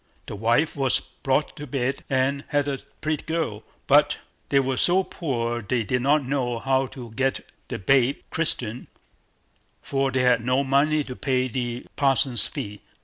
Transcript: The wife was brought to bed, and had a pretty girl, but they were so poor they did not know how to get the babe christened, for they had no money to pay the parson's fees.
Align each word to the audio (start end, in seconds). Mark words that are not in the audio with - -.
The 0.25 0.35
wife 0.35 0.75
was 0.75 0.99
brought 0.99 1.55
to 1.57 1.67
bed, 1.67 2.03
and 2.09 2.43
had 2.47 2.67
a 2.67 2.79
pretty 3.01 3.23
girl, 3.23 3.61
but 3.85 4.17
they 4.49 4.59
were 4.59 4.75
so 4.77 5.03
poor 5.03 5.61
they 5.61 5.83
did 5.83 6.01
not 6.01 6.25
know 6.25 6.57
how 6.57 6.87
to 6.87 7.11
get 7.11 7.45
the 7.67 7.77
babe 7.77 8.17
christened, 8.31 8.87
for 9.83 10.09
they 10.09 10.23
had 10.23 10.43
no 10.43 10.63
money 10.63 11.03
to 11.03 11.15
pay 11.15 11.47
the 11.47 11.85
parson's 11.97 12.47
fees. 12.47 12.79